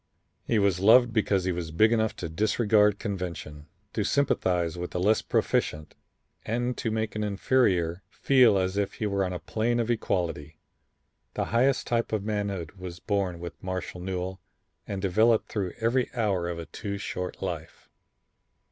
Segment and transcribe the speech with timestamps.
[0.47, 4.99] He was loved because he was big enough to disregard convention, to sympathize with the
[4.99, 5.93] less proficient
[6.43, 10.57] and to make an inferior feel as if he were on a plane of equality.
[11.35, 14.39] The highest type of manhood was born with Marshall Newell
[14.87, 17.87] and developed through every hour of a too short life.